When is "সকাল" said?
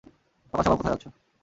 0.53-0.63, 0.63-0.77